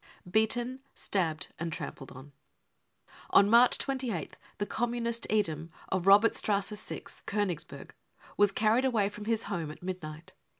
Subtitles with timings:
[0.27, 2.31] Beaten* Stabbed and Trampled on.
[3.29, 7.93] On March 28th the Communist Edom, of Robertstrasse 6, Konigsberg,
[8.35, 10.33] was carried away from his home at midnight.